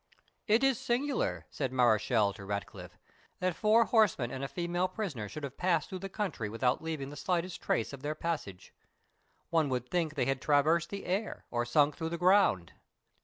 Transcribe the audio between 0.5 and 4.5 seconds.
is singular," said Mareschal to Ratcliffe, "that four horsemen and a